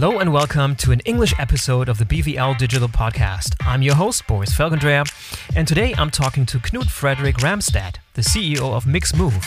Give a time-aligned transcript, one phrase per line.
[0.00, 3.56] Hello and welcome to an English episode of the BVL Digital Podcast.
[3.62, 5.04] I'm your host, Boris Felgendreher,
[5.56, 9.42] and today I'm talking to Knut Frederick Ramstad, the CEO of Mixmove.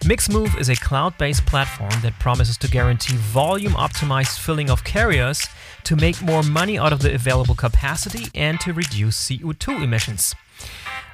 [0.00, 5.46] Mixmove is a cloud based platform that promises to guarantee volume optimized filling of carriers
[5.82, 10.34] to make more money out of the available capacity and to reduce CO2 emissions.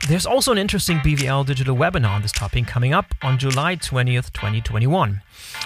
[0.06, 4.32] There's also an interesting BVL digital webinar on this topic coming up on July 20th,
[4.32, 5.22] 2021,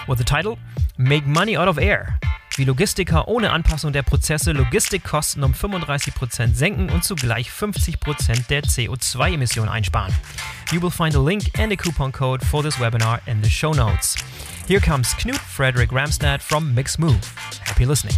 [0.07, 0.57] with the title
[0.97, 2.19] Make Money Out of Air
[2.57, 9.69] wie Logistiker ohne Anpassung der Prozesse Logistikkosten um 35% senken und zugleich 50% der CO2-Emissionen
[9.69, 10.13] einsparen.
[10.71, 13.73] You will find a link and a coupon code for this webinar in the show
[13.73, 14.15] notes.
[14.67, 17.17] Here comes Knut Frederick Ramstad from Mixmove.
[17.65, 18.15] Happy listening.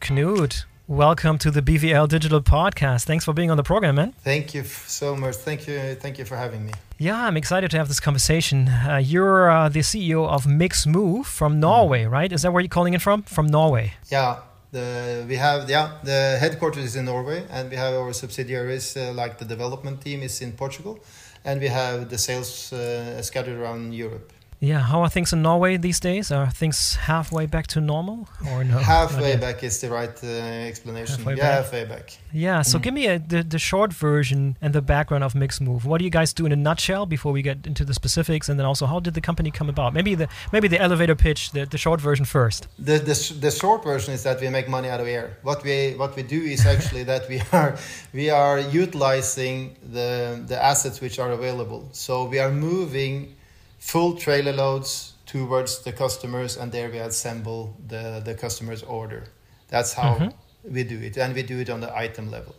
[0.00, 3.04] Knut, welcome to the BVL Digital Podcast.
[3.04, 4.12] Thanks for being on the program, man.
[4.24, 5.36] Thank you so much.
[5.36, 5.94] Thank you.
[5.94, 6.72] Thank you for having me.
[6.98, 8.68] Yeah, I'm excited to have this conversation.
[8.68, 12.32] Uh, you're uh, the CEO of Mixmove from Norway, right?
[12.32, 13.22] Is that where you're calling it from?
[13.22, 13.94] From Norway?
[14.10, 18.96] Yeah, the, we have yeah the headquarters is in Norway, and we have our subsidiaries
[18.96, 20.98] uh, like the development team is in Portugal,
[21.44, 24.32] and we have the sales uh, scattered around Europe.
[24.62, 26.30] Yeah, how are things in Norway these days?
[26.30, 28.78] Are things halfway back to normal or no?
[28.78, 30.28] Halfway back is the right uh,
[30.70, 31.16] explanation.
[31.16, 31.64] Halfway yeah, back.
[31.64, 32.18] halfway back.
[32.32, 32.82] Yeah, so mm.
[32.82, 35.84] give me a, the, the short version and the background of Mixmove.
[35.84, 38.56] What do you guys do in a nutshell before we get into the specifics, and
[38.56, 39.94] then also how did the company come about?
[39.94, 42.68] Maybe the maybe the elevator pitch, the, the short version first.
[42.78, 45.38] The, the the short version is that we make money out of air.
[45.42, 47.76] What we what we do is actually that we are
[48.12, 51.88] we are utilizing the the assets which are available.
[51.90, 53.34] So we are moving
[53.82, 59.24] full trailer loads towards the customers, and there we assemble the, the customer's order.
[59.68, 60.74] That's how mm-hmm.
[60.74, 62.54] we do it, and we do it on the item level.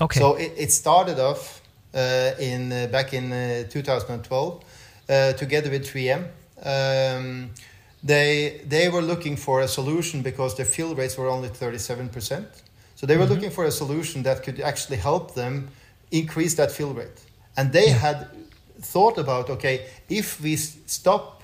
[0.00, 0.20] Okay.
[0.20, 1.62] So it, it started off
[1.94, 4.64] uh, in uh, back in uh, 2012
[5.08, 6.28] uh, together with 3M.
[6.64, 7.50] Um,
[8.04, 12.44] they they were looking for a solution because their fill rates were only 37%.
[12.94, 13.34] So they were mm-hmm.
[13.34, 15.68] looking for a solution that could actually help them
[16.10, 17.20] increase that fill rate.
[17.56, 18.06] And they yeah.
[18.06, 18.28] had
[18.82, 21.42] thought about okay, if we stop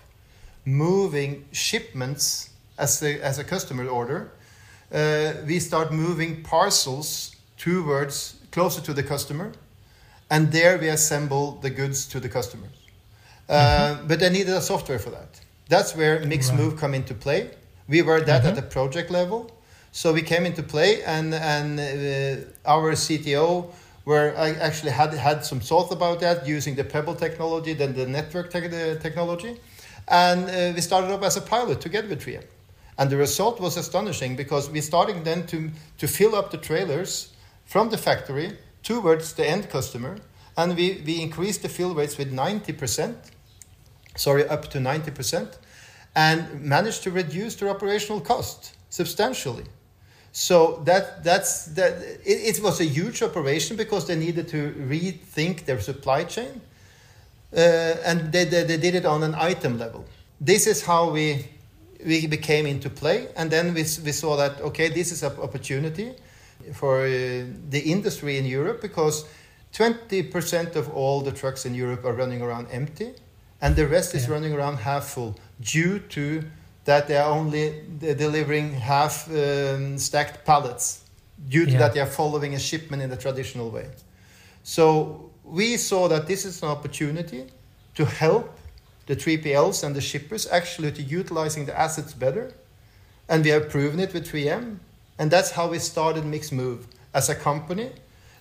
[0.64, 4.30] moving shipments as a, as a customer order,
[4.92, 9.52] uh, we start moving parcels towards closer to the customer,
[10.30, 12.70] and there we assemble the goods to the customers.
[13.48, 14.06] Uh, mm-hmm.
[14.08, 15.40] But they needed a software for that.
[15.68, 16.78] That's where Mixmove right.
[16.78, 17.50] come into play.
[17.88, 18.48] We were that mm-hmm.
[18.48, 19.50] at the project level,
[19.92, 23.72] so we came into play, and and uh, our CTO
[24.08, 28.06] where I actually had had some thought about that using the Pebble technology, then the
[28.06, 28.60] network te
[29.06, 29.60] technology,
[30.08, 32.44] and uh, we started up as a pilot together with 3M.
[32.96, 35.58] And the result was astonishing because we started then to
[35.98, 37.34] to fill up the trailers
[37.66, 40.16] from the factory towards the end customer,
[40.56, 43.16] and we we increased the fill rates with ninety percent,
[44.16, 45.58] sorry, up to ninety percent,
[46.14, 49.66] and managed to reduce their operational cost substantially.
[50.38, 52.00] So that that's that.
[52.24, 56.60] It, it, was a huge operation because they needed to rethink their supply chain,
[57.52, 57.58] uh,
[58.06, 60.04] and they, they, they did it on an item level.
[60.40, 61.44] This is how we
[62.06, 66.14] we became into play, and then we we saw that okay, this is an opportunity
[66.72, 67.08] for uh,
[67.70, 69.24] the industry in Europe because.
[69.70, 73.12] 20% of all the trucks in Europe are running around empty,
[73.60, 74.20] and the rest yeah.
[74.20, 76.42] is running around half full due to
[76.88, 81.04] that they are only delivering half um, stacked pallets
[81.46, 81.78] due to yeah.
[81.80, 83.86] that they are following a shipment in the traditional way.
[84.62, 87.44] So we saw that this is an opportunity
[87.94, 88.58] to help
[89.04, 92.54] the 3PLs and the shippers actually to utilizing the assets better.
[93.28, 94.78] And we have proven it with 3M.
[95.18, 97.90] And that's how we started Mixmove as a company.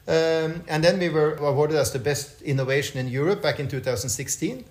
[0.08, 4.64] Um, and then we were awarded as the best innovation in Europe back in 2016.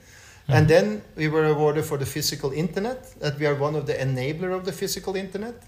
[0.49, 0.69] And mm.
[0.69, 4.55] then we were awarded for the physical internet, that we are one of the enabler
[4.55, 5.62] of the physical internet.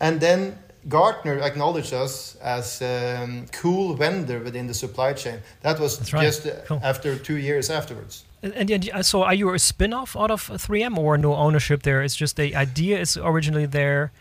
[0.00, 0.58] And then
[0.88, 5.40] Gartner acknowledged us as a um, cool vendor within the supply chain.
[5.62, 6.22] That was right.
[6.22, 6.80] just uh, cool.
[6.82, 8.24] after two years afterwards.
[8.42, 12.02] And, and, uh, so, are you a spin-off out of 3M, or no ownership there?
[12.02, 14.12] It's just the idea is originally there,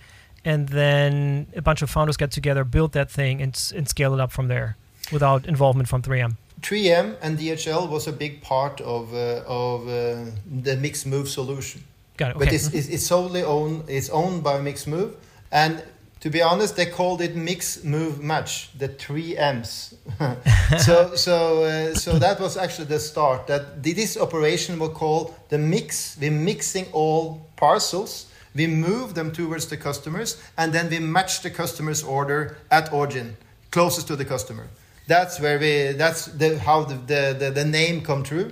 [0.45, 4.21] and then a bunch of founders get together, build that thing, and, and scale it
[4.21, 4.77] up from there,
[5.11, 6.38] without involvement from 3M.
[6.63, 10.31] 3M and DHL was a big part of uh, of uh,
[10.63, 11.83] the Mixmove solution.
[12.18, 12.36] Got it.
[12.36, 12.45] Okay.
[12.45, 12.94] But it's, mm-hmm.
[12.94, 13.83] it's solely owned.
[13.88, 15.13] It's owned by Mixmove,
[15.51, 15.83] and
[16.24, 19.94] to be honest, they called it mix move Match, the three M's.
[20.86, 23.48] so so uh, so that was actually the start.
[23.48, 26.18] That this operation was called the mix.
[26.18, 28.27] We're mixing all parcels.
[28.56, 33.36] We move them towards the customers, and then we match the customer's order at origin,
[33.71, 34.69] closest to the customer.
[35.07, 35.94] That's where we.
[35.94, 38.51] That's the, how the, the, the, the name come true.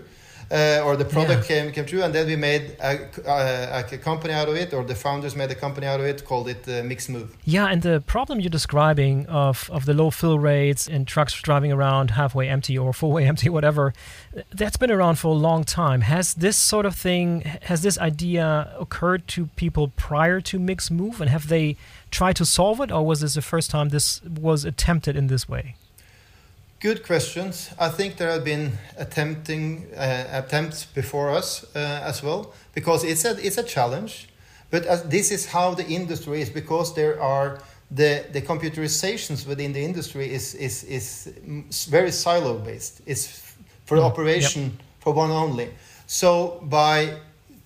[0.52, 1.62] uh, or the product yeah.
[1.62, 4.84] came came true, and then we made a, a, a, company out of it, or
[4.84, 7.36] the founders made a company out of it, called it uh, Mix Move.
[7.46, 11.72] Yeah, and the problem you're describing of of the low fill rates and trucks driving
[11.72, 13.94] around halfway empty or full way empty, whatever,
[14.54, 16.02] that's been around for a long time.
[16.02, 21.22] Has this sort of thing, has this idea occurred to people prior to Mix Move,
[21.22, 21.78] and have they
[22.10, 25.48] tried to solve it, or was this the first time this was attempted in this
[25.48, 25.76] way?
[26.82, 27.70] Good questions.
[27.78, 33.24] I think there have been attempting uh, attempts before us uh, as well because it's
[33.24, 34.28] a it's a challenge,
[34.72, 37.60] but this is how the industry is because there are
[37.92, 41.30] the the computerizations within the industry is is is
[41.88, 43.02] very silo based.
[43.06, 43.28] It's
[43.86, 44.04] for mm.
[44.04, 44.72] operation yep.
[45.02, 45.70] for one only.
[46.08, 47.14] So by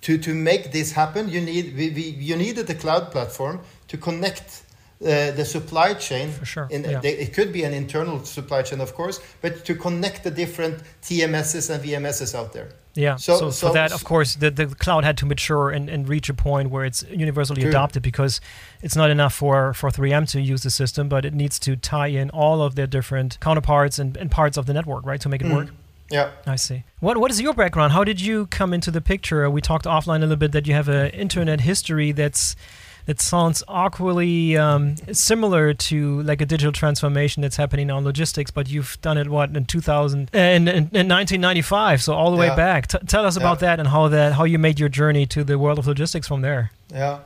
[0.02, 3.96] to to make this happen, you need we, we, you needed the cloud platform to
[3.96, 4.65] connect
[5.02, 6.30] uh, the supply chain.
[6.30, 6.68] For sure.
[6.70, 7.00] In, yeah.
[7.00, 10.82] they, it could be an internal supply chain, of course, but to connect the different
[11.02, 12.70] TMSs and VMSs out there.
[12.94, 13.16] Yeah.
[13.16, 16.08] So, so, so for that, of course, the, the cloud had to mature and, and
[16.08, 17.68] reach a point where it's universally true.
[17.68, 18.40] adopted because
[18.82, 22.06] it's not enough for, for 3M to use the system, but it needs to tie
[22.06, 25.42] in all of their different counterparts and, and parts of the network, right, to make
[25.42, 25.56] it mm.
[25.56, 25.68] work.
[26.10, 26.30] Yeah.
[26.46, 26.84] I see.
[27.00, 27.92] What What is your background?
[27.92, 29.50] How did you come into the picture?
[29.50, 32.54] We talked offline a little bit that you have an internet history that's
[33.06, 38.68] that sounds awkwardly um, similar to like a digital transformation that's happening on logistics, but
[38.68, 42.50] you've done it what in 2000 uh, in, in, in 1995, so all the yeah.
[42.50, 42.88] way back.
[42.88, 43.68] T- tell us about yeah.
[43.68, 46.42] that and how that how you made your journey to the world of logistics from
[46.42, 46.72] there.
[46.90, 47.20] Yeah.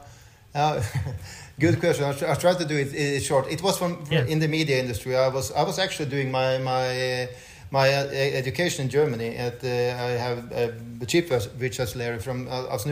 [0.55, 0.82] Uh,
[1.59, 2.05] good question.
[2.05, 3.50] I'll, I'll, to do it, it short.
[3.50, 4.25] It was from, yeah.
[4.25, 5.17] in the media industry.
[5.17, 7.23] I was I was actually doing my my.
[7.23, 7.26] Uh,
[7.73, 12.85] my uh, education in Germany at uh, I have the a Betriebswirtschaftslehre from uh, aus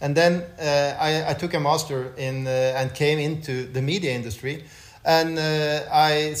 [0.00, 4.12] and then uh, I, I, took a master in uh, and came into the media
[4.12, 4.64] industry,
[5.04, 6.36] and uh, I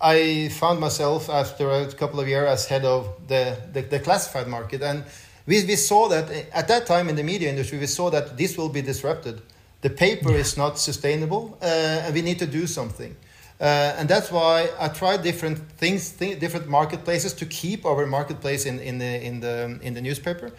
[0.00, 4.48] I found myself after a couple of years as head of the, the, the classified
[4.48, 5.04] market, and
[5.46, 8.56] we, we saw that at that time in the media industry we saw that this
[8.56, 9.40] will be disrupted.
[9.80, 10.38] The paper yeah.
[10.38, 13.16] is not sustainable, and we need to do something.
[13.60, 18.66] Uh, and that's why I tried different things, th different marketplaces to keep our marketplace
[18.66, 20.50] in, in, the, in, the, in the newspaper.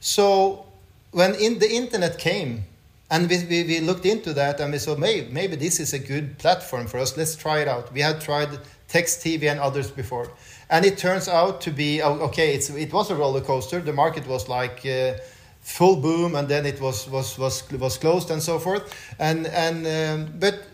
[0.00, 0.67] So
[1.10, 2.64] when in the internet came,
[3.10, 5.98] and we, we, we, looked into that and we saw maybe, maybe this is a
[5.98, 7.90] good platform for us, let's try it out.
[7.92, 8.50] We had tried
[8.86, 10.30] text TV and others before.
[10.68, 13.80] And it turns out to be, oh, okay, it's, it was a roller coaster.
[13.80, 14.84] The market was like...
[14.84, 15.14] Uh,
[15.60, 19.86] full boom and then it was was was was closed and so forth and and
[19.86, 20.64] um, but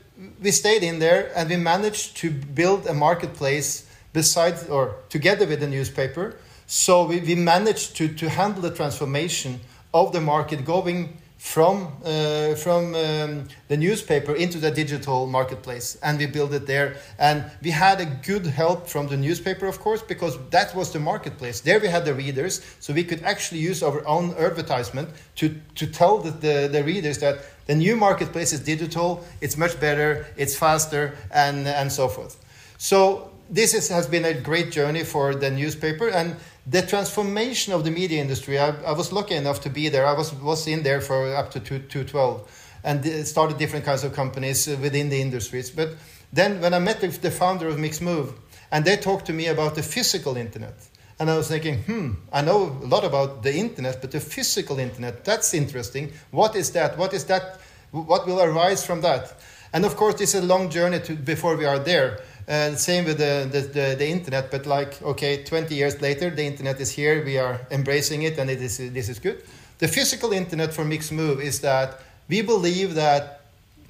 [0.41, 5.61] we stayed in there and we managed to build a marketplace besides or together with
[5.61, 6.37] the newspaper.
[6.67, 9.61] So we, we managed to, to handle the transformation
[9.95, 16.19] of the market going from uh, from um, the newspaper into the digital marketplace and
[16.19, 16.97] we built it there.
[17.19, 21.01] And we had a good help from the newspaper of course because that was the
[21.01, 21.61] marketplace.
[21.61, 25.87] There we had the readers so we could actually use our own advertisement to to
[25.87, 30.57] tell the, the, the readers that the new marketplace is digital it's much better it's
[30.57, 32.37] faster and and so forth.
[32.79, 37.85] So this is, has been a great journey for the newspaper and the transformation of
[37.85, 38.59] the media industry.
[38.59, 40.07] I, I, was lucky enough to be there.
[40.07, 44.67] I was was in there for up to 2012 and started different kinds of companies
[44.67, 45.71] within the industries.
[45.71, 45.91] But
[46.33, 48.35] then when I met with the founder of Mixmove,
[48.71, 50.75] and they talked to me about the physical internet.
[51.21, 54.81] And I was thinking, hmm, I know a lot about the internet, but the physical
[54.81, 56.13] internet, that's interesting.
[56.33, 56.99] What is that?
[56.99, 57.61] What is that?
[57.93, 59.33] What will arise from that?
[59.73, 62.21] And of course, it's a long journey to, before we are there.
[62.47, 66.45] Uh, same with the, the, the, the, internet, but like, okay, 20 years later, the
[66.45, 69.43] internet is here, we are embracing it, and it is, this is good.
[69.79, 73.41] The physical internet for Mix Move is that we believe that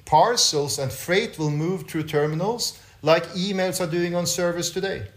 [0.05, 5.07] parcels and freight will move through terminals like emails are doing on servers today.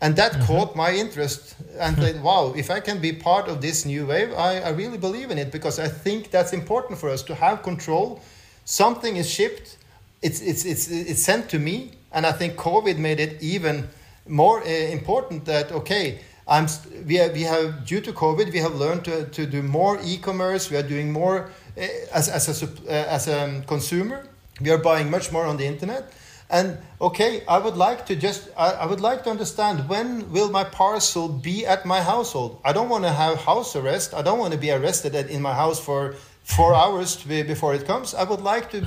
[0.00, 0.44] And that mm-hmm.
[0.44, 1.56] caught my interest.
[1.78, 4.98] And like, wow, if I can be part of this new wave, I, I really
[4.98, 8.20] believe in it because I think that's important for us to have control.
[8.64, 9.78] Something is shipped,
[10.20, 13.88] it's, it's, it's, it's sent to me, and I think COVID made it even
[14.28, 16.66] more uh, important that, okay, I'm,
[17.06, 20.70] we, have, we have, due to COVID, we have learned to, to do more e-commerce.
[20.70, 24.26] We are doing more uh, as, as, a, uh, as a consumer.
[24.60, 26.12] We are buying much more on the internet.
[26.48, 30.48] And okay, I would like to just, I, I would like to understand when will
[30.48, 32.60] my parcel be at my household?
[32.64, 34.14] I don't want to have house arrest.
[34.14, 37.74] I don't want to be arrested at, in my house for four hours be, before
[37.74, 38.14] it comes.
[38.14, 38.86] I would like to,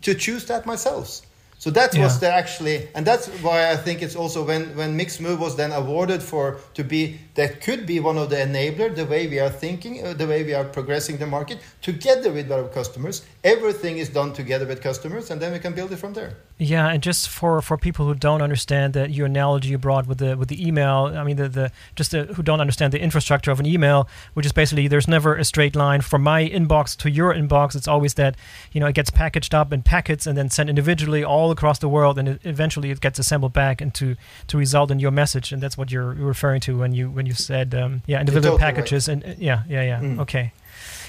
[0.00, 1.20] to choose that myself.
[1.58, 2.04] So that yeah.
[2.04, 5.72] was the actually, and that's why I think it's also when when Mixmove was then
[5.72, 9.48] awarded for to be that could be one of the enabler, the way we are
[9.48, 13.24] thinking, uh, the way we are progressing the market together with our customers.
[13.42, 16.36] Everything is done together with customers, and then we can build it from there.
[16.58, 20.18] Yeah, and just for, for people who don't understand that your analogy you brought with
[20.18, 23.50] the with the email, I mean the, the just the, who don't understand the infrastructure
[23.50, 27.10] of an email, which is basically there's never a straight line from my inbox to
[27.10, 27.76] your inbox.
[27.76, 28.36] It's always that
[28.72, 31.88] you know it gets packaged up in packets and then sent individually all across the
[31.88, 34.16] world, and it, eventually it gets assembled back into
[34.48, 37.34] to result in your message, and that's what you're referring to when you when you
[37.34, 39.22] said um, yeah individual packages right.
[39.24, 40.20] and yeah yeah yeah mm.
[40.20, 40.52] okay.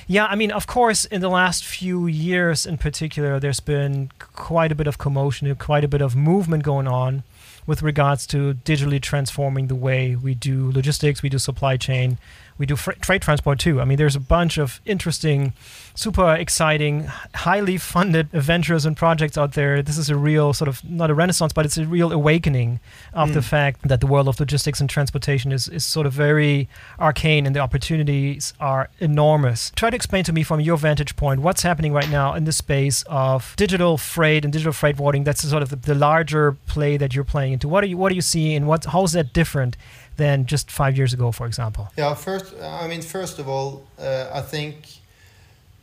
[0.09, 4.71] Yeah, I mean, of course, in the last few years in particular, there's been quite
[4.71, 7.23] a bit of commotion, quite a bit of movement going on
[7.65, 12.17] with regards to digitally transforming the way we do logistics, we do supply chain,
[12.57, 13.79] we do fr- trade transport too.
[13.81, 15.53] I mean, there's a bunch of interesting,
[15.95, 19.81] super exciting, highly funded ventures and projects out there.
[19.81, 22.79] This is a real sort of not a renaissance, but it's a real awakening
[23.13, 23.33] of mm.
[23.33, 26.67] the fact that the world of logistics and transportation is, is sort of very
[26.99, 29.71] arcane and the opportunities are enormous.
[29.75, 32.51] Try to explain to me from your vantage point what's happening right now in the
[32.51, 35.23] space of digital freight and digital freight forwarding.
[35.23, 37.67] That's sort of the, the larger play that you're playing into.
[37.67, 39.77] What are you what are you seeing and what how is that different
[40.17, 41.89] than just five years ago, for example?
[41.97, 44.75] Yeah, first, I mean, first of all, uh, I think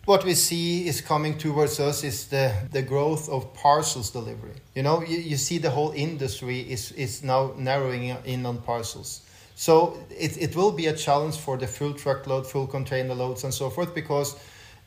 [0.04, 4.56] what we see is coming towards us is the, the growth of parcels delivery.
[4.74, 9.22] You know, you, you see the whole industry is, is now narrowing in on parcels.
[9.54, 13.54] So it, it will be a challenge for the full truckload, full container loads, and
[13.54, 14.36] so forth, because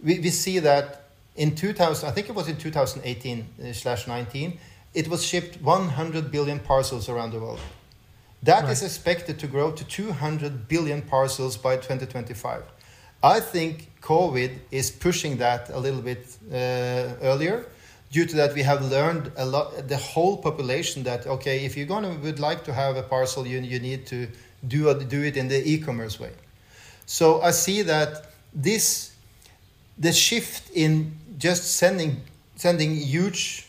[0.03, 1.03] we, we see that
[1.35, 4.59] in 2000, I think it was in 2018 uh, slash 19,
[4.93, 7.59] it was shipped 100 billion parcels around the world.
[8.47, 8.71] That right.
[8.71, 12.63] is expected to grow to 200 billion parcels by 2025.
[13.21, 16.55] I think COVID is pushing that a little bit uh,
[17.21, 17.65] earlier.
[18.09, 19.89] Due to that, we have learned a lot.
[19.89, 23.59] The whole population that okay, if you're gonna would like to have a parcel, you
[23.59, 24.29] you need to
[24.65, 26.31] do do it in the e-commerce way.
[27.05, 29.11] So I see that this
[29.97, 32.21] the shift in just sending
[32.55, 33.67] sending huge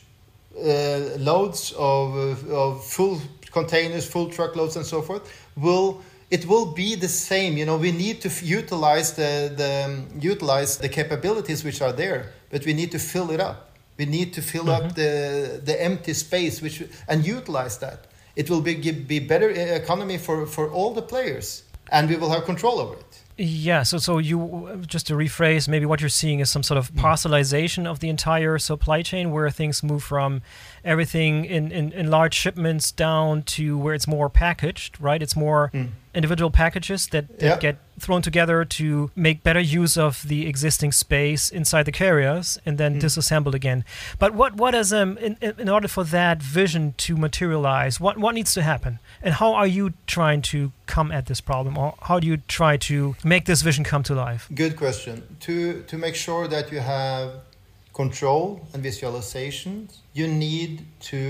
[0.56, 3.20] uh, loads of, of full
[3.50, 7.57] containers, full truckloads, and so forth, will it will be the same.
[7.57, 12.33] You know, we need to utilize the, the um, utilize the capabilities which are there,
[12.50, 13.71] but we need to fill it up.
[13.97, 14.87] We need to fill mm-hmm.
[14.87, 18.07] up the the empty space, which and utilize that.
[18.37, 22.45] It will be be better economy for for all the players, and we will have
[22.45, 23.23] control over it.
[23.40, 26.90] Yeah, so so you just to rephrase, maybe what you're seeing is some sort of
[26.90, 27.00] mm.
[27.00, 30.43] parcelization of the entire supply chain, where things move from
[30.85, 35.23] everything in, in, in large shipments down to where it's more packaged, right?
[35.23, 35.90] It's more mm.
[36.14, 37.58] individual packages that, that yeah.
[37.58, 42.78] get thrown together to make better use of the existing space inside the carriers and
[42.78, 43.00] then mm.
[43.00, 43.85] disassembled again.
[44.18, 48.35] But what what is um in, in order for that vision to materialize, what what
[48.35, 52.20] needs to happen, and how are you trying to come at this problem, or how
[52.20, 54.49] do you try to make this vision come to life?
[54.54, 55.37] Good question.
[55.40, 57.30] To to make sure that you have
[58.02, 61.21] control and visualization, you need to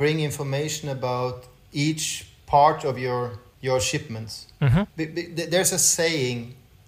[0.00, 1.38] bring information about
[1.72, 2.04] each
[2.46, 3.24] part of your
[3.60, 4.34] your shipments.
[4.60, 5.50] Mm-hmm.
[5.52, 6.38] There's a saying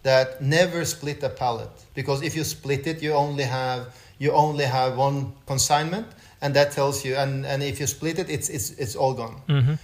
[0.03, 3.83] that never split a pallet because if you split it, you only have
[4.19, 6.07] you only have one consignment,
[6.43, 7.17] and that tells you.
[7.17, 9.37] And, and if you split it, it's it's it's all gone.
[9.49, 9.75] Mm-hmm.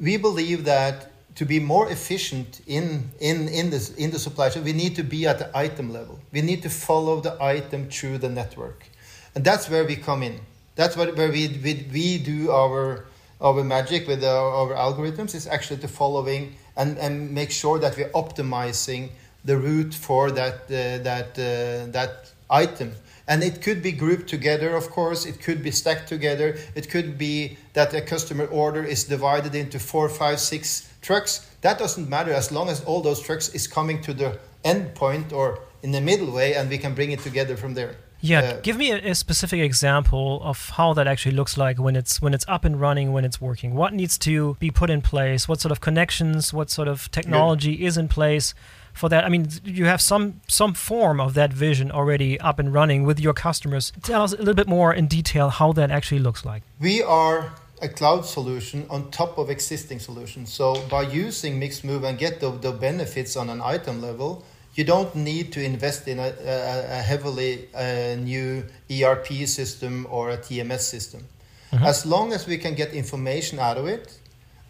[0.00, 0.96] We believe that
[1.34, 5.02] to be more efficient in in in this in the supply chain, we need to
[5.02, 6.18] be at the item level.
[6.32, 8.84] We need to follow the item through the network,
[9.34, 10.40] and that's where we come in.
[10.74, 13.06] That's what where we we, we do our
[13.40, 17.96] our magic with our, our algorithms is actually to following and, and make sure that
[17.96, 19.10] we're optimizing
[19.44, 22.92] the route for that uh, that uh, that item.
[23.28, 25.26] And it could be grouped together of course.
[25.26, 26.56] It could be stacked together.
[26.74, 31.48] It could be that a customer order is divided into four five six trucks.
[31.62, 35.32] That doesn't matter as long as all those trucks is coming to the end point
[35.32, 38.60] or in the middle way and we can bring it together from there yeah, uh,
[38.60, 42.34] give me a, a, specific example of how that actually looks like when it's when
[42.34, 43.74] it's up and running, when it's working.
[43.74, 45.48] What needs to be put in place?
[45.48, 46.52] What sort of connections?
[46.52, 47.88] What sort of technology yeah.
[47.88, 48.54] is in place
[48.92, 49.24] for that?
[49.24, 53.18] I mean, you have some some form of that vision already up and running with
[53.18, 53.92] your customers.
[54.04, 56.62] Tell us a little bit more in detail how that actually looks like.
[56.78, 57.52] We are
[57.82, 60.52] a cloud solution on top of existing solutions.
[60.52, 65.14] So by using Mixmove and get the, the benefits on an item level, you don't
[65.14, 70.80] need to invest in a, a, a heavily uh, new ERP system or a TMS
[70.80, 71.26] system.
[71.72, 71.84] Mm-hmm.
[71.84, 74.18] As long as we can get information out of it,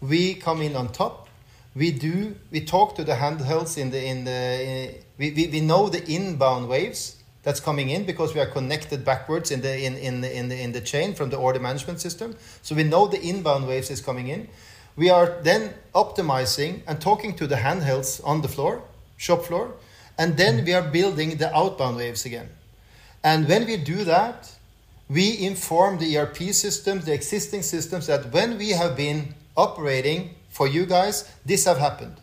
[0.01, 1.29] we come in on top.
[1.75, 2.35] We do.
[2.51, 4.31] We talk to the handhelds in the in the.
[4.31, 9.03] In, we, we, we know the inbound waves that's coming in because we are connected
[9.03, 12.35] backwards in the in, in, in, the, in the chain from the order management system.
[12.61, 14.47] So we know the inbound waves is coming in.
[14.95, 18.83] We are then optimizing and talking to the handhelds on the floor,
[19.17, 19.73] shop floor,
[20.17, 20.65] and then mm.
[20.65, 22.49] we are building the outbound waves again.
[23.23, 24.51] And when we do that,
[25.09, 30.67] we inform the ERP systems, the existing systems, that when we have been operating for
[30.67, 32.15] you guys, this have happened.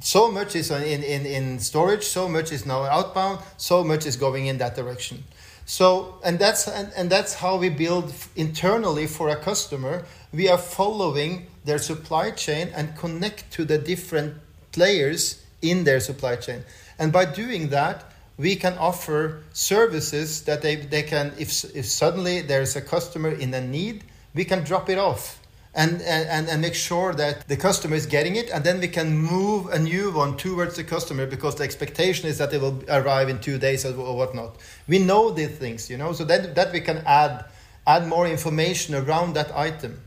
[0.00, 4.16] So much is in, in, in storage, so much is now outbound, so much is
[4.16, 5.24] going in that direction.
[5.64, 10.04] So, and that's, and, and that's how we build internally for a customer.
[10.32, 14.34] We are following their supply chain and connect to the different
[14.72, 16.62] players in their supply chain.
[16.98, 18.04] And by doing that,
[18.36, 23.52] we can offer services that they, they can, if, if suddenly there's a customer in
[23.52, 25.40] a need, we can drop it off
[25.74, 28.50] and, and, and make sure that the customer is getting it.
[28.50, 32.38] And then we can move a new one towards the customer because the expectation is
[32.38, 34.56] that it will arrive in two days or, whatnot.
[34.86, 37.44] We know these things, you know, so that, that we can add,
[37.86, 40.00] add more information around that item.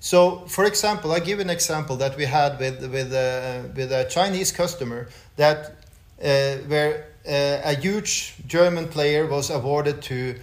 [0.00, 3.10] So, for example, I give an example that we had with, with,
[3.76, 5.85] with a Chinese customer that
[6.18, 10.36] where uh, a huge German player was awarded to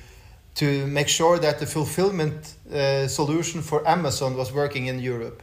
[0.55, 5.41] to make sure that the fulfillment uh, solution for Amazon was working in Europe.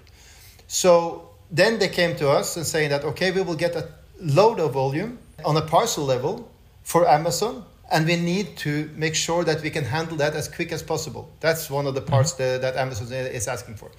[0.68, 3.88] So then they came to us and saying that okay, we will get a
[4.20, 6.48] load of volume on a parcel level
[6.82, 10.72] for Amazon, and we need to make sure that we can handle that as quick
[10.72, 11.28] as possible.
[11.40, 12.60] That's one of the parts mm-hmm.
[12.60, 13.90] that, that Amazon is asking for.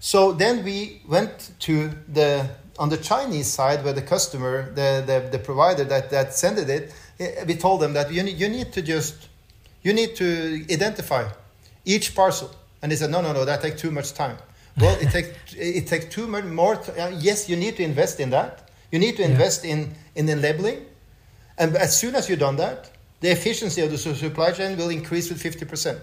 [0.00, 5.28] So then we went to the on the Chinese side, where the customer, the, the,
[5.30, 8.72] the provider that, that sent it, eh, we told them that you need, you need
[8.72, 9.28] to just,
[9.82, 11.28] you need to identify
[11.84, 12.50] each parcel.
[12.82, 14.38] And they said, no, no, no, that takes too much time.
[14.80, 16.74] Well, it takes it takes too much more.
[16.74, 18.68] Uh, yes, you need to invest in that.
[18.90, 19.74] You need to invest yeah.
[19.74, 20.84] in in the labeling,
[21.56, 22.90] and as soon as you've done that,
[23.20, 26.00] the efficiency of the supply chain will increase with fifty percent.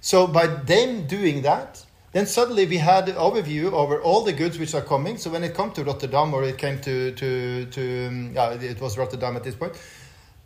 [0.00, 4.58] So by them doing that, then suddenly we had an overview over all the goods
[4.58, 5.16] which are coming.
[5.16, 8.80] So when it came to Rotterdam, or it came to to to um, yeah, it
[8.80, 9.74] was Rotterdam at this point,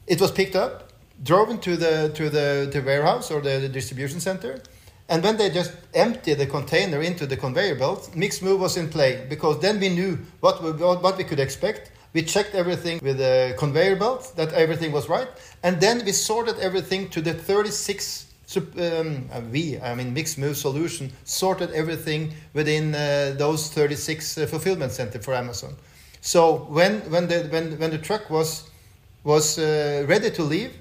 [0.06, 0.92] it was picked up,
[1.22, 4.60] drove to the to the, the warehouse or the, the distribution center,
[5.08, 8.88] and when they just emptied the container into the conveyor belt, mixed Mixmove was in
[8.88, 11.90] play because then we knew what we, what we could expect.
[12.12, 15.28] We checked everything with the conveyor belt that everything was right,
[15.62, 21.12] and then we sorted everything to the 36 um, uh, we, I mean, Mixmove Solution
[21.24, 25.74] sorted everything within uh, those 36 uh, fulfillment center for Amazon.
[26.20, 28.70] So when when the when when the truck was
[29.24, 30.72] was uh, ready to leave,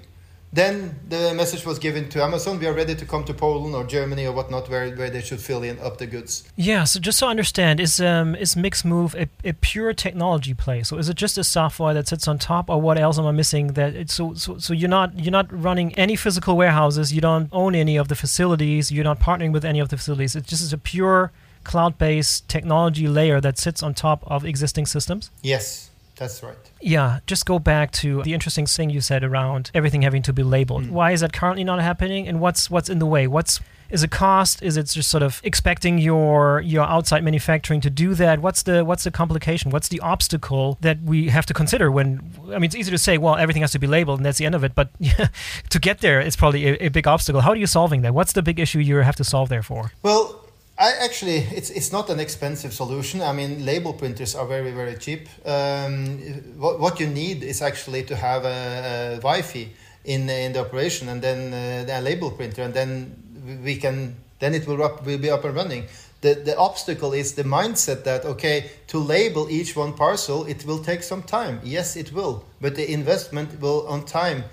[0.54, 2.60] then the message was given to Amazon.
[2.60, 5.40] We are ready to come to Poland or Germany or whatnot, where, where they should
[5.40, 6.44] fill in up the goods.
[6.56, 6.84] Yeah.
[6.84, 10.82] So just so I understand, is um, is Mixmove a, a pure technology play?
[10.84, 13.32] So is it just a software that sits on top, or what else am I
[13.32, 13.74] missing?
[13.74, 17.12] That it's so so so you're not you're not running any physical warehouses.
[17.12, 18.92] You don't own any of the facilities.
[18.92, 20.36] You're not partnering with any of the facilities.
[20.36, 21.32] It just is a pure
[21.64, 25.30] cloud-based technology layer that sits on top of existing systems.
[25.42, 25.90] Yes.
[26.16, 26.56] That's right.
[26.80, 30.42] Yeah, just go back to the interesting thing you said around everything having to be
[30.42, 30.84] labeled.
[30.84, 30.90] Mm.
[30.90, 33.26] Why is that currently not happening, and what's what's in the way?
[33.26, 34.62] What's is it cost?
[34.62, 38.40] Is it just sort of expecting your your outside manufacturing to do that?
[38.40, 39.70] What's the what's the complication?
[39.70, 42.20] What's the obstacle that we have to consider when?
[42.46, 44.46] I mean, it's easy to say, well, everything has to be labeled and that's the
[44.46, 45.28] end of it, but yeah,
[45.70, 47.40] to get there, it's probably a, a big obstacle.
[47.40, 48.14] How are you solving that?
[48.14, 49.92] What's the big issue you have to solve there for?
[50.02, 50.43] Well,
[50.84, 53.22] I actually, it's it's not an expensive solution.
[53.22, 55.28] I mean, label printers are very very cheap.
[55.46, 56.18] Um,
[56.58, 59.68] what what you need is actually to have a, a Wi-Fi
[60.04, 63.16] in in the operation, and then uh, a label printer, and then
[63.64, 65.84] we can then it will up will be up and running.
[66.20, 70.84] The the obstacle is the mindset that okay to label each one parcel it will
[70.84, 71.60] take some time.
[71.64, 74.44] Yes, it will, but the investment will on time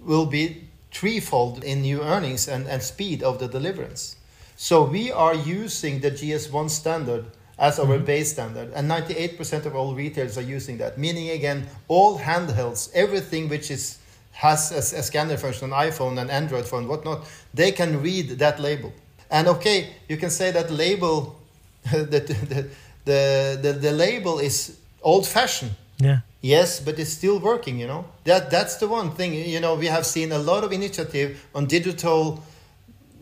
[0.00, 4.15] will be threefold in new earnings and, and speed of the deliverance.
[4.56, 7.26] So we are using the GS1 standard
[7.58, 8.04] as our mm-hmm.
[8.04, 10.98] base standard, and 98% of all retailers are using that.
[10.98, 13.98] Meaning, again, all handhelds, everything which is
[14.32, 18.60] has a, a scanner function on iPhone and Android phone, whatnot, they can read that
[18.60, 18.92] label.
[19.30, 21.40] And okay, you can say that label,
[21.90, 22.68] the, the,
[23.06, 25.72] the, the, the label is old fashioned.
[25.98, 26.20] Yeah.
[26.42, 28.04] Yes, but it's still working, you know.
[28.24, 29.32] That that's the one thing.
[29.32, 32.42] You know, we have seen a lot of initiative on digital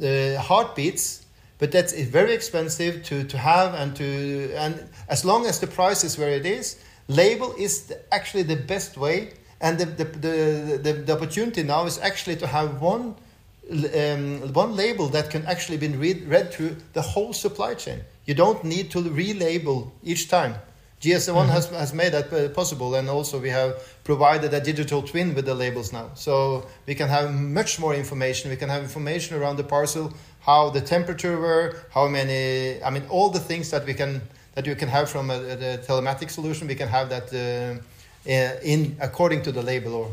[0.03, 1.24] uh, heartbeats
[1.59, 6.05] but that's very expensive to, to have and to and as long as the price
[6.05, 10.81] is where it is label is the, actually the best way and the, the, the,
[10.83, 13.15] the, the opportunity now is actually to have one
[13.71, 18.35] um, one label that can actually be read, read through the whole supply chain you
[18.35, 20.55] don't need to relabel each time
[21.05, 21.51] GS1 mm-hmm.
[21.51, 25.45] has, has made that uh, possible, and also we have provided a digital twin with
[25.45, 26.11] the labels now.
[26.15, 28.51] So we can have much more information.
[28.51, 30.15] We can have information around the parcel,
[30.45, 34.21] how the temperature were, how many, I mean, all the things that we can
[34.55, 36.69] that you can have from a, a telematic solution.
[36.69, 38.31] We can have that uh,
[38.63, 40.11] in according to the label or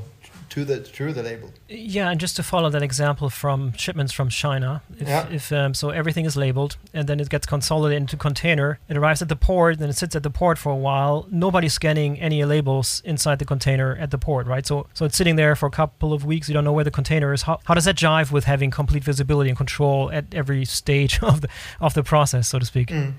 [0.52, 1.50] to the through the label.
[1.70, 5.28] Yeah, and just to follow that example from shipments from China, if, yeah.
[5.30, 8.78] if um, so, everything is labeled and then it gets consolidated into container.
[8.90, 11.26] It arrives at the port, then it sits at the port for a while.
[11.32, 14.66] Nobody's scanning any labels inside the container at the port, right?
[14.68, 16.50] So, so it's sitting there for a couple of weeks.
[16.50, 17.44] You don't know where the container is.
[17.44, 21.42] How, how does that jive with having complete visibility and control at every stage of
[21.42, 21.48] the
[21.80, 22.90] of the process, so to speak?
[22.90, 23.14] Mm.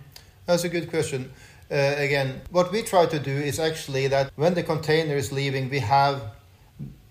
[0.45, 1.33] That's a good question.
[1.71, 5.71] Uh, again, what we try to do is actually that when the container is leaving,
[5.71, 6.21] we have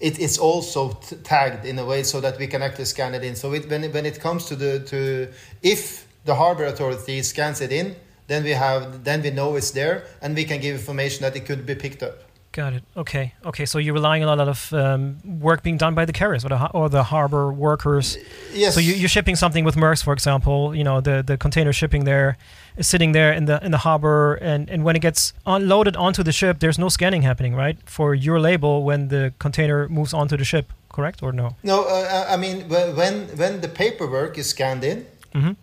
[0.02, 0.90] it is also
[1.24, 3.36] tagged in a way so that we can actually scan it in.
[3.36, 7.62] So it, when, it, when it comes to the to if the harbor authority scans
[7.62, 7.96] it in,
[8.28, 11.46] then we have then we know it's there and we can give information that it
[11.46, 12.31] could be picked up.
[12.54, 12.84] Got it.
[12.98, 13.34] Okay.
[13.46, 13.66] Okay.
[13.66, 16.50] So you're relying on a lot of um, work being done by the carriers or
[16.50, 18.18] the, or the harbor workers.
[18.54, 18.74] Yes.
[18.74, 20.76] So you, are shipping something with Maersk, for example.
[20.76, 22.38] You know, the, the container shipping there
[22.76, 26.24] is sitting there in the in the harbor, and, and when it gets unloaded onto
[26.24, 27.78] the ship, there's no scanning happening, right?
[27.86, 31.56] For your label when the container moves onto the ship, correct or no?
[31.64, 31.86] No.
[31.86, 35.54] Uh, I mean, when when the paperwork is scanned in, mm-hmm.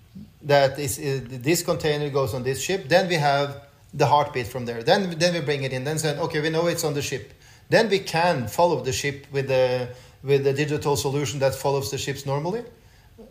[0.43, 4.67] that is, is this container goes on this ship, then we have the heartbeat from
[4.67, 4.83] there.
[4.83, 5.85] Then then we bring it in.
[5.85, 7.33] Then say, okay, we know it's on the ship.
[7.69, 9.89] Then we can follow the ship with the
[10.23, 12.65] with the digital solution that follows the ships normally.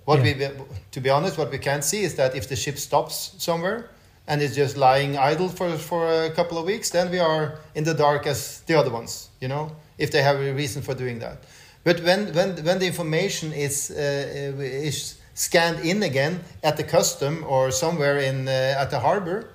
[0.06, 0.52] What yeah.
[0.58, 3.90] we to be honest, what we can see is that if the ship stops somewhere
[4.28, 7.84] and is just lying idle for for a couple of weeks, then we are in
[7.84, 9.30] the dark as the other ones.
[9.40, 11.44] You know, if they have a reason for doing that.
[11.84, 17.46] But when when when the information is uh, is scanned in again at the custom
[17.48, 19.50] or somewhere in uh, at the harbor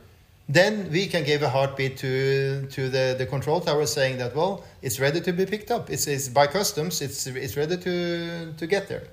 [0.52, 4.64] then we can give a heartbeat to to the, the control tower saying that well
[4.82, 5.90] it's ready to be picked up.
[5.90, 7.00] It's, it's by customs.
[7.00, 9.04] It's it's ready to to get there.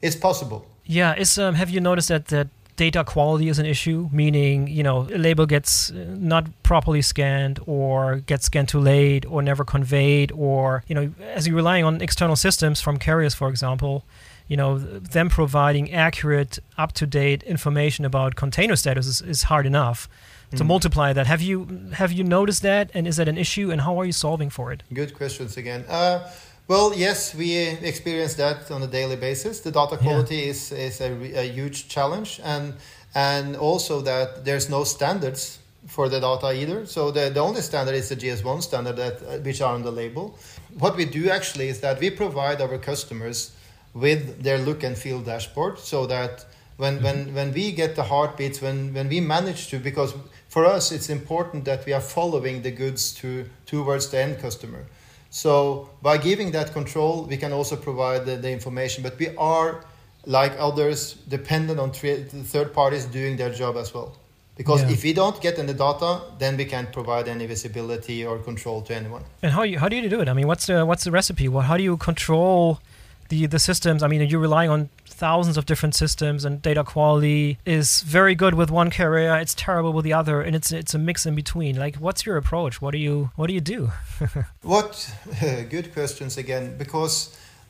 [0.00, 0.66] It's possible.
[0.84, 4.08] Yeah is um, have you noticed that that data quality is an issue?
[4.12, 9.24] Meaning you know a label gets uh, not properly scanned or gets scanned too late
[9.26, 13.48] or never conveyed or you know as you're relying on external systems from carriers for
[13.48, 14.04] example
[14.48, 20.08] you know them providing accurate up-to-date information about container status is, is hard enough
[20.56, 20.66] to mm.
[20.66, 21.26] multiply that.
[21.26, 24.12] Have you have you noticed that, and is that an issue, and how are you
[24.12, 24.82] solving for it?
[24.92, 25.84] Good questions again.
[25.88, 26.30] Uh,
[26.68, 29.60] well, yes, we experience that on a daily basis.
[29.60, 30.50] The data quality yeah.
[30.50, 32.74] is is a, a, huge challenge, and
[33.14, 36.86] and also that there's no standards for the data either.
[36.86, 39.90] So the, the only standard is the GS1 standard that uh, which are on the
[39.90, 40.38] label.
[40.78, 43.50] What we do actually is that we provide our customers
[43.92, 47.04] with their look and feel dashboard, so that when mm-hmm.
[47.04, 50.14] when when we get the heartbeats, when when we manage to because
[50.52, 53.28] for us it's important that we are following the goods to
[53.64, 54.82] towards the end customer.
[55.30, 59.70] So by giving that control we can also provide the, the information but we are
[60.26, 61.88] like others dependent on
[62.52, 64.10] third parties doing their job as well.
[64.54, 64.90] Because yeah.
[64.94, 68.94] if we don't get any data then we can't provide any visibility or control to
[68.94, 69.24] anyone.
[69.42, 70.28] And how you, how do you do it?
[70.28, 71.48] I mean what's the what's the recipe?
[71.48, 72.78] Well, how do you control
[73.32, 74.80] the the systems i mean you're relying on
[75.22, 79.92] thousands of different systems, and data quality is very good with one carrier, it's terrible
[79.92, 81.72] with the other, and it's it's a mix in between.
[81.84, 82.74] Like, what's your approach?
[82.82, 83.80] What do you what do you do?
[84.74, 84.92] what
[85.74, 87.14] good questions again because.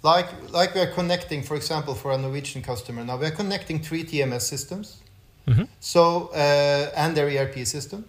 [0.04, 3.78] Like, like we are connecting, for example, for a Norwegian customer now, we are connecting
[3.88, 4.86] three TMS systems,
[5.46, 5.66] mm-hmm.
[5.78, 6.02] so
[6.34, 8.00] uh, and their ERP system,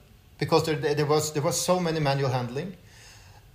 [0.42, 2.70] because there, there was there was so many manual handling,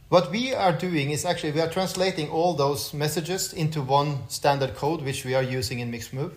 [0.08, 4.74] what we are doing is actually we are translating all those messages into one standard
[4.74, 6.32] code, which we are using in Mixmove.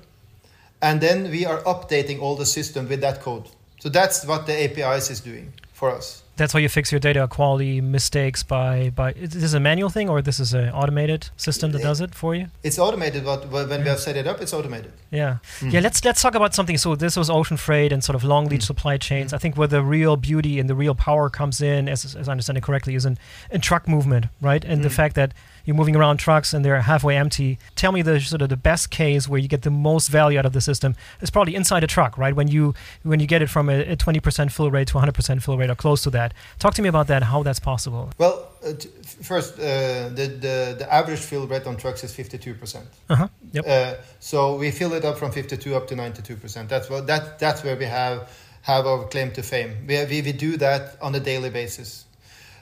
[0.81, 3.49] And then we are updating all the system with that code.
[3.79, 7.27] So that's what the APIs is doing for us that's how you fix your data
[7.27, 11.71] quality mistakes by by is this a manual thing or this is an automated system
[11.71, 13.77] that does it for you it's automated but when yeah.
[13.77, 15.71] we have set it up it's automated yeah mm.
[15.73, 18.45] yeah let's let's talk about something so this was ocean freight and sort of long
[18.47, 18.71] lead mm.
[18.71, 19.35] supply chains mm.
[19.37, 22.31] i think where the real beauty and the real power comes in as, as i
[22.31, 23.17] understand it correctly is in,
[23.49, 24.99] in truck movement right and the mm.
[25.01, 25.33] fact that
[25.65, 27.59] you're moving around trucks and they're halfway empty.
[27.75, 30.45] Tell me the sort of the best case where you get the most value out
[30.45, 32.35] of the system is probably inside a truck, right?
[32.35, 35.57] When you when you get it from a, a 20% fill rate to 100% fill
[35.57, 36.33] rate or close to that.
[36.59, 37.23] Talk to me about that.
[37.23, 38.11] How that's possible.
[38.17, 38.89] Well, uh, t-
[39.23, 42.83] first, uh, the, the the average fill rate on trucks is 52%.
[43.09, 43.27] Uh-huh.
[43.53, 43.65] Yep.
[43.67, 46.67] Uh, so we fill it up from 52 up to 92%.
[46.67, 48.29] That's what that that's where we have
[48.63, 49.85] have our claim to fame.
[49.87, 52.05] We, we, we do that on a daily basis.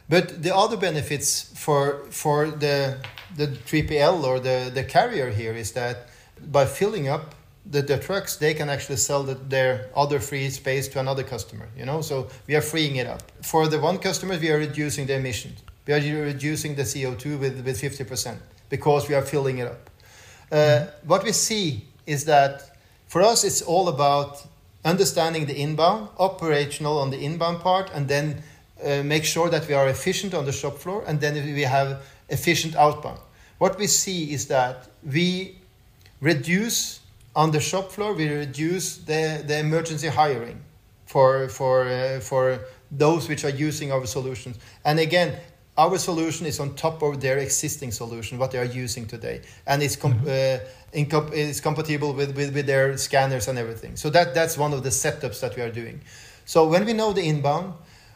[0.10, 2.98] But the other benefits for for the
[3.36, 6.10] the 3PL or the, the carrier here is that
[6.52, 10.88] by filling up the, the trucks they can actually sell the, their other free space
[10.90, 12.02] to another customer you know?
[12.02, 13.22] So we are freeing it up.
[13.44, 15.60] For the one customer we are reducing the emissions.
[15.86, 18.38] We are reducing the co2 with, with 50%
[18.70, 19.90] because we are filling it up.
[20.52, 22.76] Uh, what we see is that
[23.08, 24.46] for us it's all about
[24.84, 28.42] understanding the inbound operational on the inbound part and then
[28.84, 32.02] uh, make sure that we are efficient on the shop floor and then we have
[32.30, 33.20] efficient outbound
[33.60, 35.56] what we see is that we
[36.22, 37.02] reduce
[37.36, 40.60] on the shop floor, we reduce the, the emergency hiring
[41.06, 44.58] for, for, uh, for those which are using our solutions.
[44.84, 45.38] And again,
[45.78, 49.82] our solution is on top of their existing solution, what they are using today, and
[49.84, 50.28] it's com- mm-hmm.
[50.28, 53.96] uh, it's compatible with, with, with their scanners and everything.
[53.96, 56.02] So that that's one of the setups that we are doing.
[56.46, 57.76] So when we know the inbound,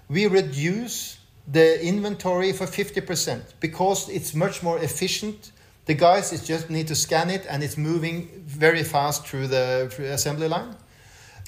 [0.09, 5.51] we reduce the inventory for 50% because it's much more efficient
[5.85, 9.91] the guys is just need to scan it and it's moving very fast through the
[10.13, 10.75] assembly line.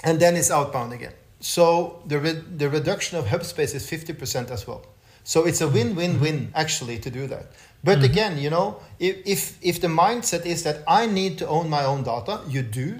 [0.03, 1.13] And then it's outbound again.
[1.39, 4.85] So the, re- the reduction of hub space is 50% as well.
[5.23, 7.51] So it's a win-win-win actually to do that.
[7.83, 8.05] But mm-hmm.
[8.05, 11.85] again, you know, if, if, if the mindset is that I need to own my
[11.85, 12.99] own data, you do.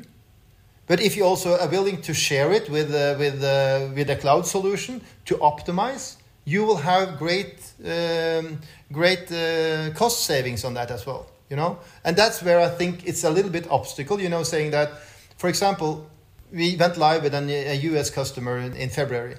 [0.87, 4.15] But if you also are willing to share it with, uh, with, uh, with a
[4.15, 8.59] cloud solution to optimize, you will have great um,
[8.91, 11.79] great uh, cost savings on that as well you know?
[12.03, 14.89] And that's where i think it's a little bit obstacle you know saying that
[15.37, 16.09] for example
[16.51, 19.35] we went live with a us customer in, in february.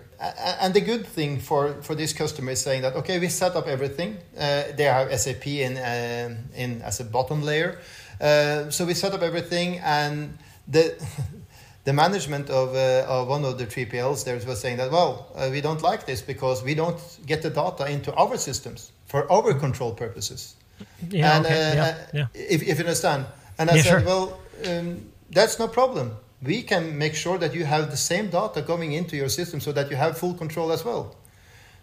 [0.60, 3.66] And the good thing for, for this customer is saying that okay we set up
[3.68, 4.16] everything.
[4.36, 7.78] Uh, they have sap in, uh, in as a bottom layer.
[8.20, 10.94] Uh, so we set up everything and the
[11.86, 15.48] the management of, uh, of one of the 3PLs there was saying that, well, uh,
[15.52, 19.54] we don't like this because we don't get the data into our systems for our
[19.54, 20.56] control purposes.
[21.08, 21.54] Yeah, and, okay.
[21.54, 22.26] uh, yeah, yeah.
[22.34, 23.26] If, if you understand.
[23.56, 24.04] And I yeah, said, sure.
[24.04, 26.16] well, um, that's no problem.
[26.42, 29.70] We can make sure that you have the same data going into your system so
[29.70, 31.14] that you have full control as well.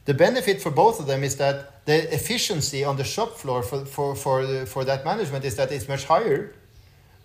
[0.04, 3.86] The benefit for both of them is that the efficiency on the shop floor for,
[3.86, 6.54] for, for, for that management is that it's much higher.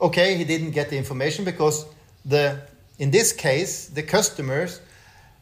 [0.00, 1.84] Okay, he didn't get the information because
[2.28, 2.60] the
[2.98, 4.80] in this case the customers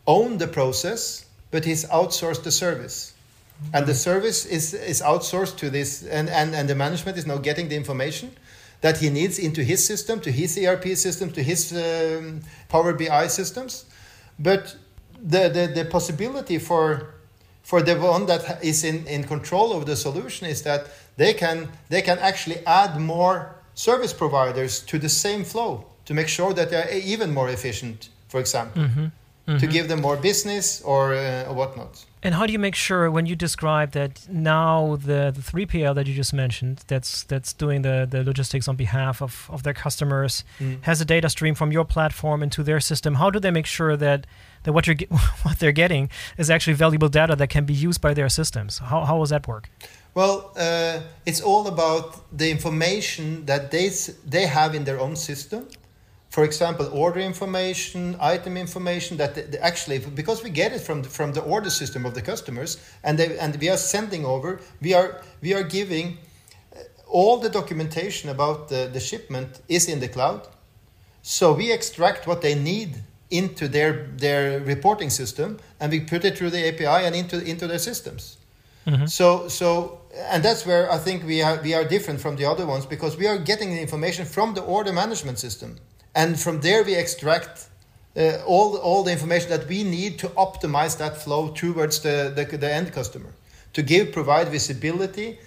[0.07, 3.12] own the process but he's outsourced the service.
[3.57, 3.77] Mm-hmm.
[3.77, 7.38] and the service is is outsourced to this and, and and the management is now
[7.38, 8.31] getting the information
[8.81, 13.27] that he needs into his system to his erp system to his um, power bi
[13.27, 13.87] systems.
[14.38, 14.77] But
[15.22, 17.14] the, the the possibility for
[17.62, 21.68] for the one that is in, in control of the solution is that they can
[21.88, 26.71] they can actually add more service providers to the same flow to make sure that
[26.71, 29.07] they're even more efficient, for example, mm-hmm.
[29.47, 29.59] Mm-hmm.
[29.59, 32.05] to give them more business or, uh, or whatnot.
[32.23, 36.09] And how do you make sure when you describe that now the, the 3PL that
[36.09, 40.42] you just mentioned, that's that's doing the, the logistics on behalf of, of their customers,
[40.59, 40.83] mm.
[40.83, 43.14] has a data stream from your platform into their system?
[43.14, 44.27] How do they make sure that,
[44.64, 44.97] that what you're
[45.42, 48.79] what they're getting is actually valuable data that can be used by their systems?
[48.79, 49.71] How how does that work?
[50.14, 53.90] Well, uh, it's all about the information that they
[54.29, 55.69] they have in their own system
[56.37, 61.33] for example, order information, item information that actually, because we get it from the, from
[61.33, 65.22] the order system of the customers, and they, and we are sending over, we are
[65.40, 66.18] we are giving
[66.75, 70.46] uh, all the documentation about the, the shipment is in the cloud.
[71.22, 72.90] So we extract what they need
[73.31, 77.66] into their their reporting system, and we put it through the API and into into
[77.66, 78.37] their systems.
[78.87, 79.07] Mm-hmm.
[79.07, 82.66] So so and that's where I think we are we are different from the other
[82.66, 85.79] ones because we are getting the information from the order management system
[86.17, 87.69] and from there we extract
[88.17, 92.57] uh, all, all the information that we need to optimize that flow towards the, the,
[92.57, 93.29] the end customer.
[93.75, 95.39] To give provide visibility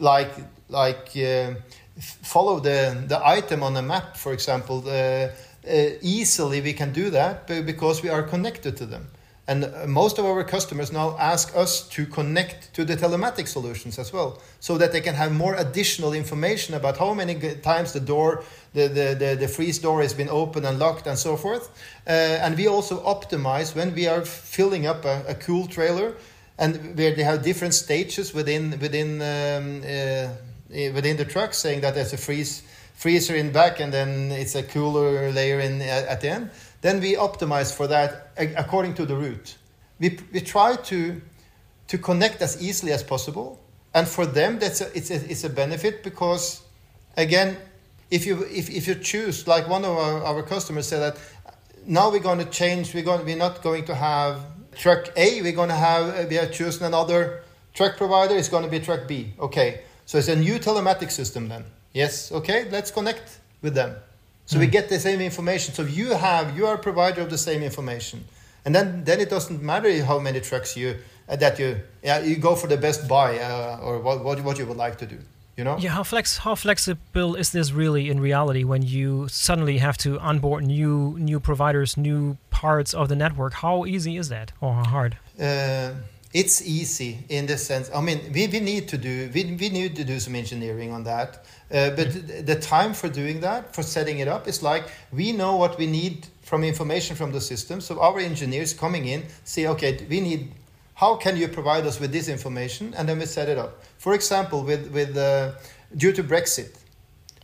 [0.00, 0.32] like
[0.68, 1.54] like uh,
[1.98, 7.08] follow the, the item on a map for example uh, uh easily we can do
[7.10, 9.06] that because we are connected to them
[9.48, 13.98] and uh, most of our customers now ask us to connect to the telematic solutions
[13.98, 18.00] as well, so that they can have more additional information about how many times the
[18.00, 18.42] door,
[18.74, 21.70] the, the, the, the freeze door has been opened and locked and so forth.
[22.06, 26.14] Uh, and we also optimize when we are filling up a, a cool trailer
[26.58, 30.28] and where they have different stages within, within, um, uh,
[30.74, 32.62] eh, within the truck, saying that there's a freeze,
[32.94, 36.50] freezer in back and then it's a cooler layer in at the end
[36.80, 39.56] then we optimize for that according to the route.
[39.98, 41.20] We, we try to,
[41.88, 43.60] to connect as easily as possible.
[43.94, 46.62] And for them, that's a, it's, a, it's a benefit because,
[47.16, 47.56] again,
[48.10, 51.18] if you, if, if you choose, like one of our, our customers said that
[51.86, 54.40] now we're going to change, we're, going, we're not going to have
[54.74, 58.64] truck A, we're going to have, uh, we are choosing another truck provider, it's going
[58.64, 59.32] to be truck B.
[59.38, 61.64] Okay, so it's a new telematic system then.
[61.92, 63.96] Yes, okay, let's connect with them.
[64.46, 65.74] So we get the same information.
[65.74, 68.24] So you have you are a provider of the same information,
[68.64, 70.96] and then then it doesn't matter how many trucks you
[71.28, 74.58] uh, that you yeah you go for the best buy uh, or what, what what
[74.58, 75.18] you would like to do.
[75.56, 75.78] You know?
[75.78, 80.18] Yeah, how flex how flexible is this really in reality when you suddenly have to
[80.20, 83.54] onboard new new providers, new parts of the network?
[83.54, 85.16] How easy is that, or how hard?
[85.40, 85.92] Uh,
[86.36, 87.90] it's easy in the sense.
[87.94, 91.02] I mean, we, we need to do we, we need to do some engineering on
[91.04, 91.46] that.
[91.70, 92.44] Uh, but mm-hmm.
[92.44, 95.86] the time for doing that, for setting it up, is like we know what we
[95.86, 97.80] need from information from the system.
[97.80, 100.52] So our engineers coming in say, okay, we need.
[100.94, 102.94] How can you provide us with this information?
[102.96, 103.82] And then we set it up.
[103.96, 105.52] For example, with with uh,
[105.96, 106.76] due to Brexit,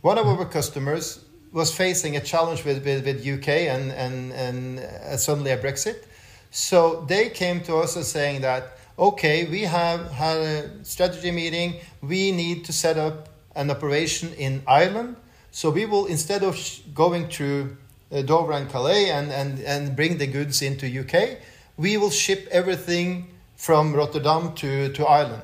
[0.01, 4.79] one of our customers was facing a challenge with, with, with UK and and and
[4.79, 6.05] uh, suddenly a Brexit.
[6.51, 11.75] So they came to us and saying that okay, we have had a strategy meeting.
[12.01, 15.15] We need to set up an operation in Ireland.
[15.51, 16.57] So we will instead of
[16.93, 17.77] going through
[18.11, 21.37] uh, Dover and Calais and, and, and bring the goods into UK,
[21.77, 25.43] we will ship everything from Rotterdam to, to Ireland.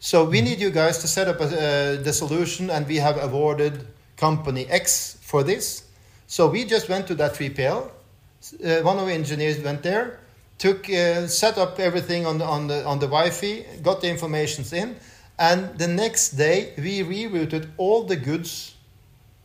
[0.00, 3.20] So we need you guys to set up a, uh, the solution, and we have
[3.20, 5.84] awarded company X for this.
[6.26, 7.90] So we just went to that 3PL.
[8.64, 10.20] Uh, one of the engineers went there,
[10.58, 14.72] took uh, set up everything on the on the on the Wi-Fi, got the informations
[14.72, 14.96] in,
[15.38, 18.74] and the next day we rerouted all the goods,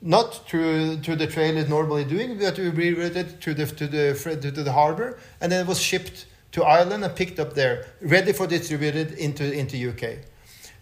[0.02, 4.64] not to to the trailer normally doing, but we rerouted to the to the to
[4.64, 8.48] the harbor, and then it was shipped to Ireland and picked up there, ready for
[8.48, 10.20] distributed into into UK.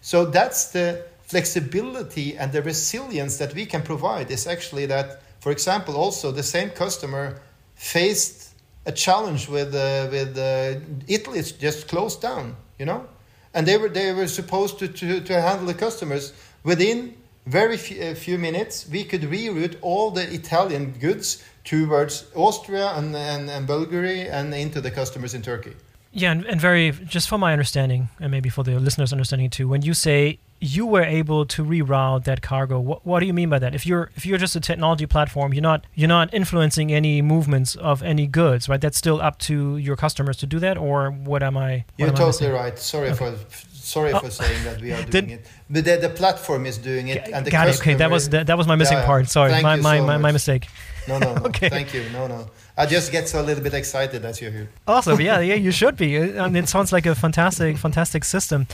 [0.00, 5.50] So that's the flexibility and the resilience that we can provide is actually that, for
[5.50, 7.40] example, also the same customer
[7.74, 8.51] faced
[8.86, 11.42] a challenge with uh, with uh, Italy.
[11.42, 13.06] Just closed down, you know,
[13.54, 16.32] and they were they were supposed to to, to handle the customers
[16.64, 17.14] within
[17.46, 18.88] very few, few minutes.
[18.88, 24.80] We could reroute all the Italian goods towards Austria and, and, and Bulgaria and into
[24.80, 25.74] the customers in Turkey.
[26.12, 29.66] Yeah, and, and very just for my understanding, and maybe for the listeners' understanding too,
[29.68, 33.50] when you say you were able to reroute that cargo, what, what do you mean
[33.50, 33.74] by that?
[33.74, 37.74] If you're if you're just a technology platform, you're not you're not influencing any movements
[37.74, 38.80] of any goods, right?
[38.80, 41.70] That's still up to your customers to do that, or what am I?
[41.70, 42.78] What you're am totally I right.
[42.78, 43.16] Sorry okay.
[43.16, 43.36] for
[43.72, 44.20] sorry oh.
[44.20, 47.44] for saying that we are doing it, but the, the platform is doing it, and
[47.44, 47.80] the got it.
[47.80, 49.28] Okay, that was that, that was my missing yeah, part.
[49.28, 50.68] Sorry, my my, so my, my mistake.
[51.08, 51.42] No, no, no.
[51.46, 51.68] okay.
[51.68, 52.08] Thank you.
[52.10, 52.48] No, no.
[52.76, 54.70] I just get so a little bit excited as you're here.
[54.86, 55.20] Awesome.
[55.20, 56.16] Yeah, yeah, you should be.
[56.16, 58.66] Uh, I mean, it sounds like a fantastic, fantastic system.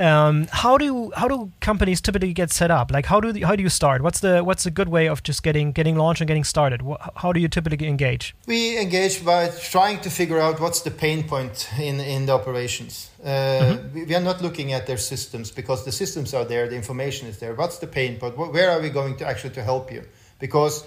[0.00, 2.90] Um, how do how do companies typically get set up?
[2.90, 4.00] Like, how do the, how do you start?
[4.00, 6.80] What's the what's a good way of just getting getting launched and getting started?
[7.16, 8.34] How do you typically engage?
[8.46, 13.10] We engage by trying to figure out what's the pain point in in the operations.
[13.22, 14.06] Uh, mm-hmm.
[14.08, 17.38] we, are not looking at their systems because the systems are there, the information is
[17.38, 17.54] there.
[17.54, 18.38] What's the pain point?
[18.38, 20.04] Where are we going to actually to help you?
[20.38, 20.84] Because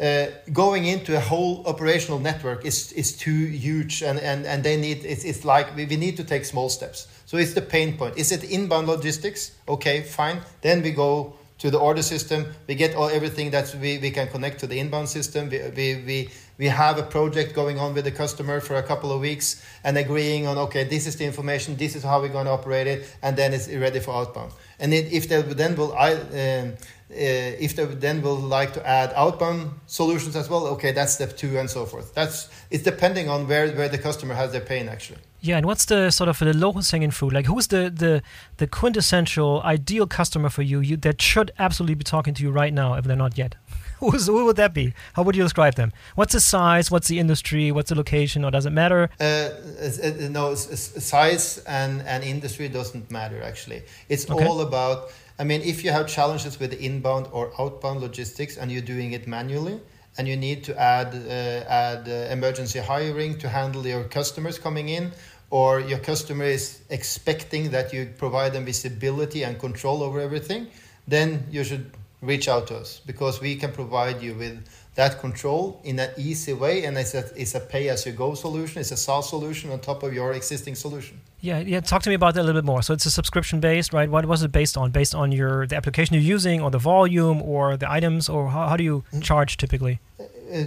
[0.00, 4.76] uh, going into a whole operational network is, is too huge and, and, and they
[4.76, 7.96] need it's, it's like we, we need to take small steps so it's the pain
[7.96, 8.16] point.
[8.16, 9.50] Is it inbound logistics?
[9.66, 10.40] Okay fine.
[10.60, 12.46] Then we go to the order system.
[12.68, 15.48] We get all everything that we, we can connect to the inbound system.
[15.48, 19.10] We, we, we, we have a project going on with the customer for a couple
[19.10, 22.44] of weeks and agreeing on okay this is the information this is how we're going
[22.44, 24.52] to operate it and then it's ready for outbound.
[24.78, 26.74] And it, if they then will I, um,
[27.10, 31.58] if they then will like to add outbound solutions as well, okay, that's step two
[31.58, 32.14] and so forth.
[32.14, 35.20] That's it's depending on where, where the customer has their pain actually.
[35.40, 37.34] Yeah, and what's the sort of the lowest hanging fruit?
[37.34, 38.22] Like, who's the the
[38.56, 42.72] the quintessential ideal customer for you, you that should absolutely be talking to you right
[42.72, 43.54] now if they're not yet?
[44.00, 44.92] Who's, who would that be?
[45.14, 45.92] How would you describe them?
[46.14, 46.90] What's the size?
[46.90, 47.70] What's the industry?
[47.70, 48.44] What's the location?
[48.44, 49.08] Or does it matter?
[49.20, 53.82] Uh, uh, no, size and, and industry doesn't matter actually.
[54.08, 54.44] It's okay.
[54.46, 58.82] all about I mean, if you have challenges with inbound or outbound logistics and you're
[58.82, 59.80] doing it manually,
[60.16, 64.88] and you need to add uh, add uh, emergency hiring to handle your customers coming
[64.88, 65.10] in,
[65.50, 70.68] or your customer is expecting that you provide them visibility and control over everything,
[71.08, 71.90] then you should
[72.22, 74.56] reach out to us because we can provide you with
[74.94, 78.96] that control in an easy way and it's a, it's a pay-as-you-go solution it's a
[78.96, 82.42] SaaS solution on top of your existing solution yeah yeah talk to me about that
[82.42, 84.90] a little bit more so it's a subscription based right what was it based on
[84.90, 88.68] based on your the application you're using or the volume or the items or how,
[88.68, 89.20] how do you mm-hmm.
[89.20, 90.64] charge typically uh, uh,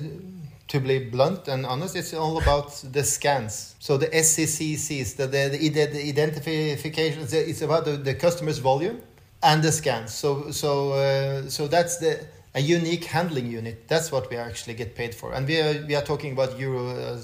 [0.67, 3.75] to be blunt and honest, it's all about the scans.
[3.79, 9.01] So the SCCs, the, the, the identification, it's about the, the customer's volume
[9.43, 10.13] and the scans.
[10.13, 12.25] So so uh, so that's the
[12.57, 13.87] a unique handling unit.
[13.87, 16.83] That's what we actually get paid for, and we are we are talking about euro
[16.89, 17.17] uh,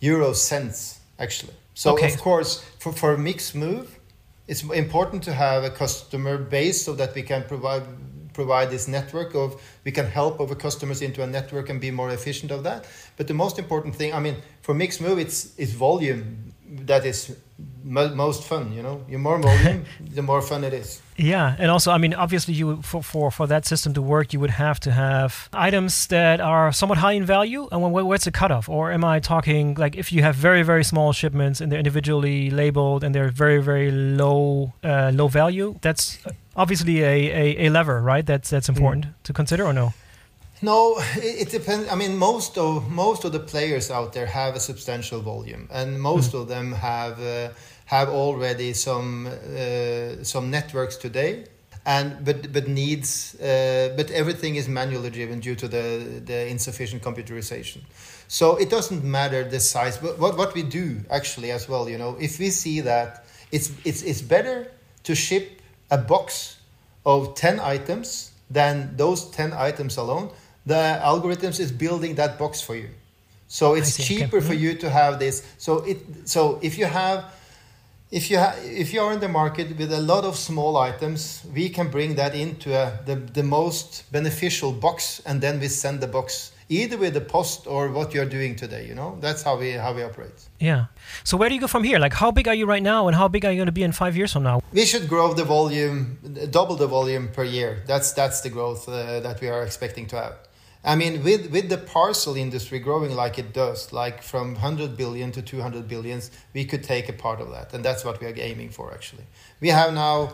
[0.00, 1.56] euro cents actually.
[1.74, 2.12] So okay.
[2.12, 3.88] of course for for Mixmove,
[4.46, 7.84] it's important to have a customer base so that we can provide
[8.34, 9.48] provide this network of
[9.84, 12.86] we can help our customers into a network and be more efficient of that.
[13.16, 16.52] But the most important thing, I mean, for Mixmove, it's it's volume
[16.86, 17.36] that is
[17.84, 18.72] most fun.
[18.72, 21.00] You know, the more volume, the more fun it is.
[21.16, 24.40] Yeah, and also, I mean, obviously, you for, for for that system to work, you
[24.40, 27.68] would have to have items that are somewhat high in value.
[27.70, 28.68] And when, what's the cutoff?
[28.68, 32.50] Or am I talking like if you have very very small shipments and they're individually
[32.50, 35.78] labeled and they're very very low uh, low value?
[35.82, 36.18] That's
[36.56, 38.24] obviously a, a, a lever, right?
[38.24, 39.12] That's that's important mm.
[39.24, 39.92] to consider, or no?
[40.62, 41.88] No, it, it, depends.
[41.90, 46.00] I mean, most of most of the players out there have a substantial volume, and
[46.00, 46.40] most mm.
[46.40, 47.20] of them have.
[47.20, 47.50] Uh,
[47.90, 51.44] have already some uh, some networks today
[51.84, 55.86] and but but needs uh, but everything is manually driven due to the
[56.24, 57.80] the insufficient computerization.
[58.28, 61.98] So it doesn't matter the size but what what we do actually as well you
[61.98, 64.70] know if we see that it's it's it's better
[65.02, 65.60] to ship
[65.90, 66.56] a box
[67.04, 70.30] of 10 items than those 10 items alone
[70.66, 72.90] the algorithms is building that box for you.
[73.48, 74.62] So it's cheaper for mm-hmm.
[74.62, 75.44] you to have this.
[75.58, 77.24] So it so if you have
[78.10, 81.44] if you ha- if you are in the market with a lot of small items,
[81.54, 86.00] we can bring that into a, the the most beneficial box, and then we send
[86.00, 88.86] the box either with the post or what you're doing today.
[88.86, 90.48] You know, that's how we how we operate.
[90.58, 90.86] Yeah.
[91.22, 91.98] So where do you go from here?
[91.98, 93.84] Like, how big are you right now, and how big are you going to be
[93.84, 94.60] in five years from now?
[94.72, 96.18] We should grow the volume,
[96.50, 97.82] double the volume per year.
[97.86, 100.34] That's that's the growth uh, that we are expecting to have.
[100.82, 105.30] I mean, with, with the parcel industry growing like it does, like from 100 billion
[105.32, 107.74] to 200 billions, we could take a part of that.
[107.74, 109.24] And that's what we are aiming for, actually.
[109.60, 110.32] We have now,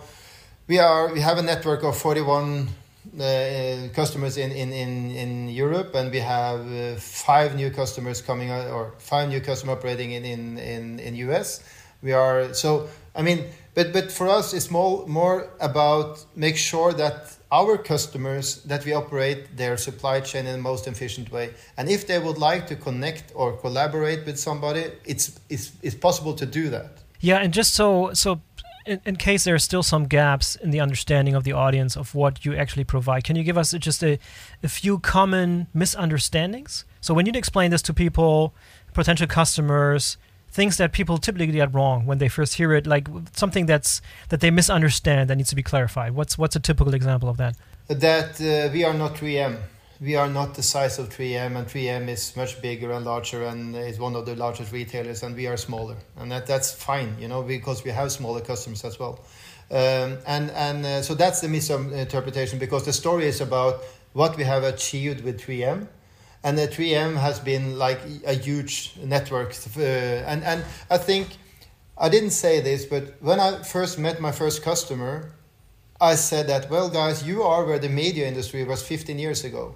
[0.68, 2.68] we are, we have a network of 41
[3.18, 8.50] uh, customers in, in, in, in Europe, and we have uh, five new customers coming,
[8.50, 11.60] uh, or five new customers operating in, in, in, in US.
[12.02, 16.92] We are, so, I mean, but, but for us, it's more, more about make sure
[16.92, 21.54] that our customers that we operate their supply chain in the most efficient way.
[21.76, 26.34] And if they would like to connect or collaborate with somebody, it's it's, it's possible
[26.34, 27.02] to do that.
[27.20, 28.40] Yeah, and just so so
[28.86, 32.14] in, in, case there are still some gaps in the understanding of the audience of
[32.14, 34.18] what you actually provide, can you give us just a,
[34.62, 36.84] a few common misunderstandings?
[37.00, 38.54] So when you explain this to people,
[38.94, 40.16] potential customers,
[40.56, 43.06] things that people typically get wrong when they first hear it, like
[43.42, 44.00] something that's
[44.30, 46.10] that they misunderstand that needs to be clarified.
[46.18, 47.54] What's what's a typical example of that?
[47.88, 49.54] That uh, we are not 3M.
[50.00, 53.76] We are not the size of 3M, and 3M is much bigger and larger, and
[53.76, 57.28] is one of the largest retailers, and we are smaller, and that that's fine, you
[57.28, 59.14] know, because we have smaller customers as well.
[59.70, 63.74] Um, and and uh, so that's the misinterpretation because the story is about
[64.12, 65.88] what we have achieved with 3M
[66.46, 69.52] and the 3M has been like a huge network.
[69.76, 69.80] Uh,
[70.30, 71.26] and and I think
[71.98, 75.32] I didn't say this, but when I first met my first customer,
[76.00, 79.74] I said that well, guys, you are where the media industry was 15 years ago.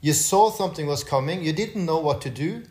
[0.00, 2.64] You saw something was coming, you didn't know what to do,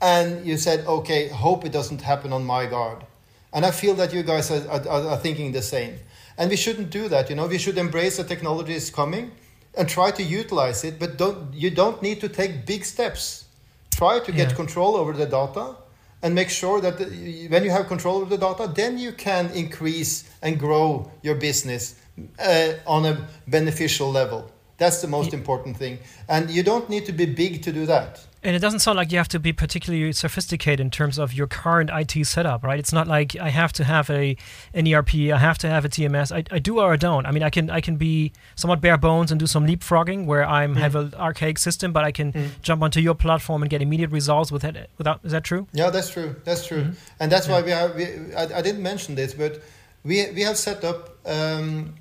[0.00, 3.04] and you said, okay, hope it doesn't happen on my guard.
[3.52, 5.98] And I feel that you guys are, are, are thinking the same.
[6.38, 7.30] And we shouldn't do that.
[7.30, 9.32] You know, we should embrace the technology is coming
[9.76, 13.46] and try to utilize it but don't you don't need to take big steps
[13.90, 14.56] try to get yeah.
[14.56, 15.76] control over the data
[16.22, 19.50] and make sure that the, when you have control over the data then you can
[19.50, 21.96] increase and grow your business
[22.38, 25.38] uh, on a beneficial level that's the most yeah.
[25.38, 25.98] important thing
[26.28, 29.12] and you don't need to be big to do that and it doesn't sound like
[29.12, 32.78] you have to be particularly sophisticated in terms of your current IT setup, right?
[32.78, 34.36] It's not like I have to have a
[34.74, 36.34] an ERP, I have to have a TMS.
[36.34, 37.24] I, I do or I don't.
[37.24, 40.44] I mean, I can I can be somewhat bare bones and do some leapfrogging where
[40.44, 40.76] I mm.
[40.76, 42.50] have an archaic system, but I can mm.
[42.62, 44.90] jump onto your platform and get immediate results with it.
[44.98, 45.66] Without is that true?
[45.72, 46.34] Yeah, that's true.
[46.44, 46.82] That's true.
[46.82, 46.92] Mm-hmm.
[47.20, 47.52] And that's yeah.
[47.52, 47.94] why we have.
[47.94, 49.62] We, I, I, didn't mention this, but
[50.02, 51.94] we we have set up um,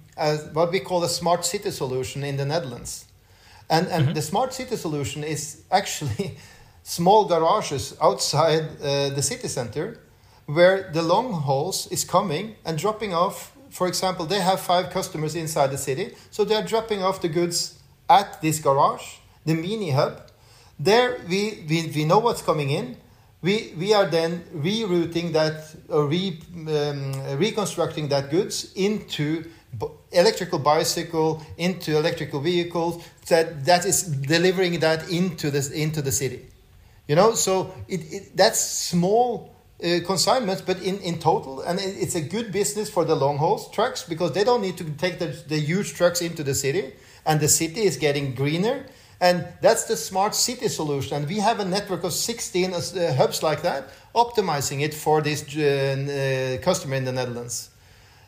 [0.54, 3.06] what we call a smart city solution in the Netherlands.
[3.72, 4.14] And, and mm-hmm.
[4.14, 6.38] the smart city solution is actually
[6.84, 9.98] small garages outside uh, the city center
[10.46, 13.56] where the long hauls is coming and dropping off.
[13.70, 17.80] For example, they have five customers inside the city, so they're dropping off the goods
[18.10, 20.30] at this garage, the mini hub.
[20.78, 22.98] There we, we, we know what's coming in.
[23.42, 29.46] We, we are then rerouting that or re, um, reconstructing that goods into
[30.12, 36.48] electrical bicycle into electrical vehicles that that is delivering that into this into the city.
[37.08, 39.54] You know so it, it that's small
[39.84, 43.38] uh, consignments but in, in total and it, it's a good business for the long
[43.38, 46.94] haul trucks because they don't need to take the, the huge trucks into the city
[47.26, 48.86] and the city is getting greener
[49.20, 51.18] and that's the smart city solution.
[51.18, 55.44] And we have a network of 16 uh, hubs like that optimizing it for this
[55.56, 57.71] uh, uh customer in the netherlands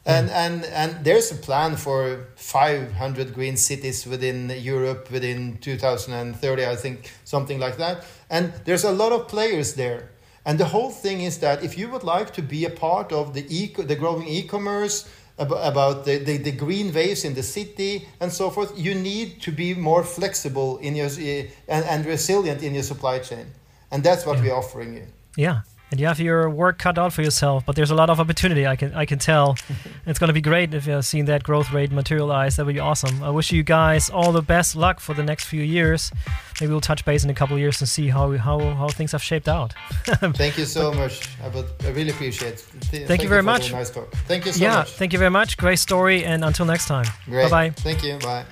[0.05, 6.75] And, and and there's a plan for 500 green cities within Europe within 2030, I
[6.75, 8.03] think, something like that.
[8.29, 10.09] And there's a lot of players there.
[10.45, 13.33] And the whole thing is that if you would like to be a part of
[13.33, 18.31] the eco, the growing e-commerce, about the, the, the, green waves in the city and
[18.31, 22.75] so forth, you need to be more flexible in your eh, and, and resilient in
[22.75, 23.47] your supply chain.
[23.89, 24.43] And that's what yeah.
[24.43, 25.07] we're offering you.
[25.35, 25.61] Yeah
[25.93, 27.67] and you have your work cut out for yourself.
[27.67, 28.65] But there's a lot of opportunity.
[28.65, 29.55] I can I can tell.
[30.07, 32.55] it's going to be great if you're seeing that growth rate materialize.
[32.55, 33.21] That would be awesome.
[33.21, 36.11] I wish you guys all the best luck for the next few years.
[36.59, 39.21] Maybe we'll touch base in a couple years and see how how, how things have
[39.21, 39.75] shaped out.
[40.33, 41.29] thank you so much.
[41.43, 42.65] I, would, I really appreciate it.
[42.89, 43.71] Th- thank, you very much.
[43.71, 44.11] Nice talk.
[44.27, 44.89] Thank you so yeah, much.
[44.89, 45.57] Yeah, thank you very much.
[45.57, 46.25] Great story.
[46.25, 47.05] And until next time.
[47.27, 47.69] Bye bye.
[47.69, 48.17] Thank you.
[48.17, 48.45] Bye.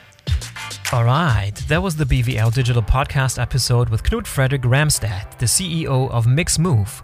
[0.93, 6.11] All right, that was the BVL Digital Podcast episode with Knut Fredrik Ramstad, the CEO
[6.11, 7.01] of Mixmove.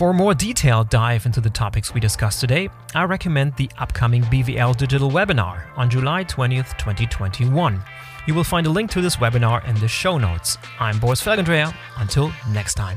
[0.00, 4.22] For a more detailed dive into the topics we discussed today, I recommend the upcoming
[4.22, 7.78] BVL Digital webinar on July 20th, 2021.
[8.26, 10.56] You will find a link to this webinar in the show notes.
[10.78, 11.74] I'm Boris Felgendreher.
[11.98, 12.96] Until next time.